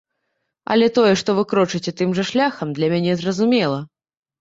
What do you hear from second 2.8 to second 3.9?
для мяне зразумела.